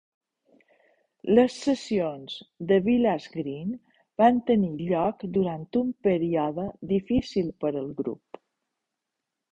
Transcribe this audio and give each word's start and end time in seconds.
Les 1.39 1.57
sessions 1.65 2.37
de 2.71 2.79
"Village 2.87 3.27
Green" 3.35 3.77
van 4.23 4.39
tenir 4.49 4.73
lloc 4.87 5.27
durant 5.39 5.69
un 5.83 5.93
període 6.09 6.69
difícil 6.95 7.55
per 7.65 7.75
al 7.85 7.97
grup. 8.01 8.45